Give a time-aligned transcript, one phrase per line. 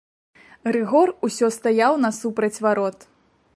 [0.75, 2.97] Рыгор усё стаяў насупраць варот.